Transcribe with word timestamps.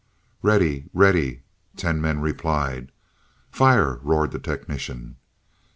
"Ready 0.41 0.89
ready" 0.95 1.43
Ten 1.75 2.01
men 2.01 2.21
replied. 2.21 2.91
"Fire!" 3.51 3.97
roared 4.01 4.31
the 4.31 4.39
technician. 4.39 5.17